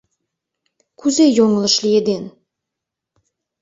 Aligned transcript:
Кузе 0.99 1.25
йоҥылыш 1.37 1.75
лиеден? 1.83 2.23